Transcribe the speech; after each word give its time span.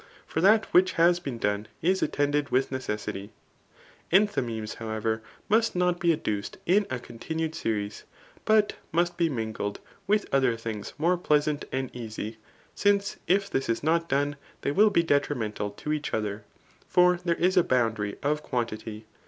For 0.25 0.41
that 0.41 0.65
which 0.73 0.93
has 0.93 1.19
been 1.19 1.37
done 1.37 1.67
is 1.83 2.01
attended 2.01 2.49
with 2.49 2.71
necessity. 2.71 3.29
Enthymemes, 4.11 4.77
however, 4.77 5.21
must 5.47 5.75
not 5.75 5.99
be 5.99 6.11
adduced 6.11 6.57
in 6.65 6.87
a 6.89 6.97
continued 6.99 7.53
series, 7.53 8.03
but 8.43 8.73
must 8.91 9.15
be 9.15 9.29
mingled 9.29 9.79
[[with 10.07 10.25
other 10.33 10.57
things 10.57 10.93
more 10.97 11.17
pleasant 11.17 11.65
and 11.71 11.95
easy 11.95 12.31
Q 12.31 12.39
since 12.73 13.17
if 13.27 13.47
this 13.47 13.69
is 13.69 13.83
not 13.83 14.09
done, 14.09 14.37
they 14.61 14.71
will 14.71 14.89
be 14.89 15.03
detrimental 15.03 15.69
to 15.73 15.93
each 15.93 16.15
other 16.15 16.37
j 16.37 16.43
for 16.87 17.17
there 17.23 17.35
is 17.35 17.55
a 17.55 17.63
boundary 17.63 18.17
of 18.23 18.41
quantity. 18.41 19.05